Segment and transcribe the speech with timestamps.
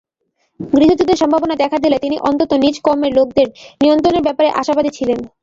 [0.59, 3.47] গৃহযুদ্ধের সম্ভাবনা দেখা দিলে তিনি অন্তত নিজ কওমের লোকদের
[3.81, 5.19] নিয়ন্ত্রণের ব্যাপারে আশাবাদী ছিলেন।